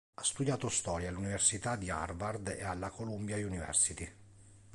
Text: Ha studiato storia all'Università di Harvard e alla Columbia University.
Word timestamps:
Ha 0.15 0.23
studiato 0.23 0.67
storia 0.67 1.09
all'Università 1.09 1.75
di 1.75 1.91
Harvard 1.91 2.47
e 2.47 2.63
alla 2.63 2.89
Columbia 2.89 3.35
University. 3.37 4.11